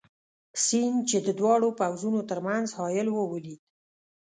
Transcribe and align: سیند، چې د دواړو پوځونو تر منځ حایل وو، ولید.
سیند، 0.63 0.99
چې 1.09 1.17
د 1.25 1.27
دواړو 1.39 1.67
پوځونو 1.79 2.21
تر 2.29 2.39
منځ 2.47 2.67
حایل 2.77 3.07
وو، 3.11 3.23
ولید. 3.33 3.61